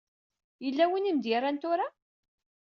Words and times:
Yella 0.63 0.85
win 0.89 1.09
i 1.09 1.13
m-d-yerran 1.15 1.57
tura? 1.61 1.87